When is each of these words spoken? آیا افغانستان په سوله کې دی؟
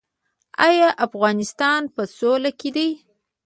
آیا 0.67 0.89
افغانستان 1.05 1.81
په 1.95 2.01
سوله 2.17 2.51
کې 2.59 2.69
دی؟ 2.75 2.89